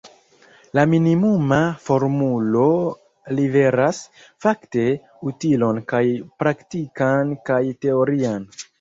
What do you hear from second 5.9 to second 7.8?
kaj praktikan kaj